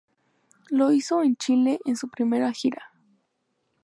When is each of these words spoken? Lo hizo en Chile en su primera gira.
Lo 0.71 0.91
hizo 0.91 1.21
en 1.21 1.35
Chile 1.35 1.79
en 1.85 1.95
su 1.95 2.09
primera 2.09 2.51
gira. 2.53 2.91